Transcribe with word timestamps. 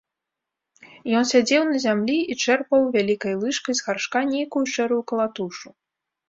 Ён 1.19 1.27
сядзеў 1.31 1.63
на 1.71 1.77
зямлі 1.83 2.15
і 2.35 2.37
чэрпаў 2.45 2.81
вялікай 2.95 3.37
лыжкай 3.45 3.77
з 3.81 3.87
гаршка 3.91 4.19
нейкую 4.31 4.65
шэрую 4.73 4.99
калатушу. 5.13 5.67